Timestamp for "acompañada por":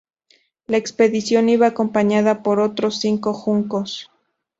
1.67-2.59